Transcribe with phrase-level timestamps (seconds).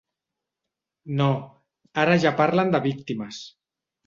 [1.19, 1.27] No,
[2.05, 3.45] ara ja parlen de víctimes.